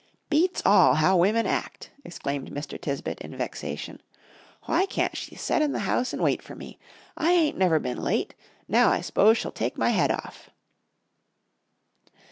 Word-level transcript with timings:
"Beats 0.31 0.63
all 0.65 0.95
how 0.95 1.15
women 1.15 1.45
act," 1.45 1.91
exclaimed 2.03 2.49
Mr. 2.49 2.81
Tisbett, 2.81 3.21
in 3.21 3.37
vexation. 3.37 4.01
"Why 4.63 4.87
can't 4.87 5.15
she 5.15 5.35
set 5.35 5.61
in 5.61 5.73
th' 5.75 5.81
house 5.81 6.11
and 6.11 6.23
wait 6.23 6.41
for 6.41 6.55
me? 6.55 6.79
I 7.15 7.31
ain't 7.33 7.55
never 7.55 7.77
been 7.77 8.01
late. 8.01 8.33
Now 8.67 8.89
I 8.89 9.01
s'pose 9.01 9.37
she'll 9.37 9.51
take 9.51 9.77
my 9.77 9.89
head 9.89 10.09
off." 10.09 10.49